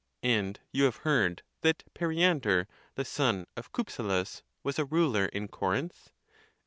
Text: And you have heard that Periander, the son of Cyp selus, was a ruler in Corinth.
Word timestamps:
And 0.23 0.59
you 0.71 0.85
have 0.85 0.95
heard 1.05 1.43
that 1.61 1.83
Periander, 1.93 2.67
the 2.95 3.05
son 3.05 3.45
of 3.55 3.71
Cyp 3.71 3.85
selus, 3.91 4.41
was 4.63 4.79
a 4.79 4.85
ruler 4.85 5.27
in 5.27 5.47
Corinth. 5.47 6.09